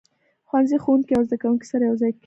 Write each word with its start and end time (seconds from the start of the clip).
ښوونځی 0.47 0.77
ښوونکي 0.83 1.13
او 1.15 1.23
زده 1.27 1.37
کوونکي 1.41 1.65
سره 1.71 1.81
یو 1.87 1.95
ځای 2.01 2.11
کوي. 2.13 2.19